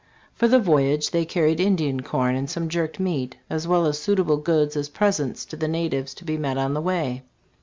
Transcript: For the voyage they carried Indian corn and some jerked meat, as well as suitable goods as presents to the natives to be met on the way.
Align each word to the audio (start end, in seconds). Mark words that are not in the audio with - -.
For 0.33 0.47
the 0.47 0.57
voyage 0.57 1.11
they 1.11 1.25
carried 1.25 1.59
Indian 1.59 2.01
corn 2.01 2.35
and 2.35 2.49
some 2.49 2.69
jerked 2.69 2.99
meat, 2.99 3.35
as 3.51 3.67
well 3.67 3.85
as 3.85 3.99
suitable 3.99 4.37
goods 4.37 4.75
as 4.75 4.89
presents 4.89 5.45
to 5.45 5.55
the 5.55 5.67
natives 5.67 6.15
to 6.15 6.25
be 6.25 6.37
met 6.39 6.57
on 6.57 6.73
the 6.73 6.81
way. 6.81 7.21